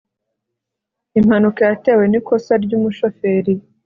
impanuka 1.19 1.61
yatewe 1.69 2.03
nikosa 2.07 2.53
ryumushoferi 2.63 3.53